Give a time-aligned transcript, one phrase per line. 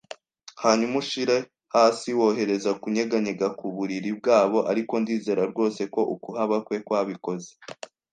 [0.63, 1.37] hanyuma ushire
[1.75, 7.51] hasi, wohereza kunyeganyega ku buriri bwabo; ariko ndizera rwose ko ukuhaba kwe kwabikoze